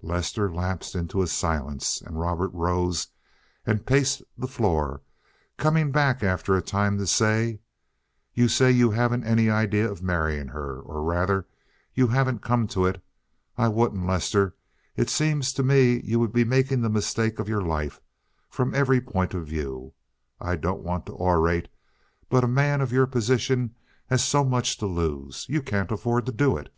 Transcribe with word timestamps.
Lester 0.00 0.50
lapsed 0.50 0.94
into 0.94 1.20
a 1.20 1.26
silence, 1.26 2.00
and 2.00 2.18
Robert 2.18 2.48
rose 2.54 3.08
and 3.66 3.84
paced 3.84 4.22
the 4.34 4.48
floor, 4.48 5.02
coming 5.58 5.92
back 5.92 6.22
after 6.22 6.56
a 6.56 6.62
time 6.62 6.96
to 6.96 7.06
say: 7.06 7.60
"You 8.32 8.48
say 8.48 8.70
you 8.70 8.92
haven't 8.92 9.24
any 9.24 9.50
idea 9.50 9.86
of 9.92 10.00
marrying 10.02 10.48
her—or 10.48 11.02
rather 11.02 11.46
you 11.92 12.06
haven't 12.06 12.40
come 12.40 12.66
to 12.68 12.86
it. 12.86 13.04
I 13.58 13.68
wouldn't, 13.68 14.06
Lester. 14.06 14.54
It 14.96 15.10
seems 15.10 15.52
to 15.52 15.62
me 15.62 16.00
you 16.00 16.18
would 16.18 16.32
be 16.32 16.44
making 16.44 16.80
the 16.80 16.88
mistake 16.88 17.38
of 17.38 17.46
your 17.46 17.60
life, 17.60 18.00
from 18.48 18.74
every 18.74 19.02
point 19.02 19.34
of 19.34 19.46
view. 19.46 19.92
I 20.40 20.56
don't 20.56 20.80
want 20.82 21.04
to 21.04 21.12
orate, 21.12 21.68
but 22.30 22.42
a 22.42 22.48
man 22.48 22.80
of 22.80 22.90
your 22.90 23.06
position 23.06 23.74
has 24.06 24.24
so 24.24 24.44
much 24.44 24.78
to 24.78 24.86
lose; 24.86 25.44
you 25.50 25.60
can't 25.60 25.92
afford 25.92 26.24
to 26.24 26.32
do 26.32 26.56
it. 26.56 26.72